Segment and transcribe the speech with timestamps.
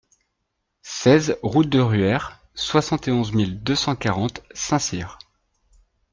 [0.81, 5.19] seize route de Ruère, soixante et onze mille deux cent quarante Saint-Cyr